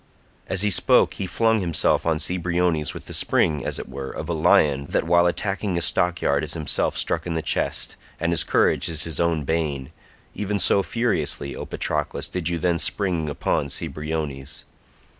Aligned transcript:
As 0.47 0.63
he 0.63 0.71
spoke 0.71 1.13
he 1.13 1.27
flung 1.27 1.59
himself 1.61 2.07
on 2.07 2.17
Cebriones 2.17 2.95
with 2.95 3.05
the 3.05 3.13
spring, 3.13 3.63
as 3.63 3.77
it 3.77 3.87
were, 3.87 4.09
of 4.09 4.27
a 4.29 4.33
lion 4.33 4.87
that 4.89 5.03
while 5.05 5.27
attacking 5.27 5.77
a 5.77 5.81
stockyard 5.83 6.43
is 6.43 6.55
himself 6.55 6.97
struck 6.97 7.27
in 7.27 7.35
the 7.35 7.41
chest, 7.43 7.97
and 8.19 8.33
his 8.33 8.43
courage 8.43 8.89
is 8.89 9.03
his 9.03 9.19
own 9.19 9.43
bane—even 9.43 10.57
so 10.57 10.81
furiously, 10.81 11.55
O 11.55 11.67
Patroclus, 11.67 12.27
did 12.27 12.49
you 12.49 12.57
then 12.57 12.79
spring 12.79 13.29
upon 13.29 13.69
Cebriones. 13.69 14.65